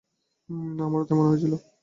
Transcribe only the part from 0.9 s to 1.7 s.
তাই মনে হয়েছিল।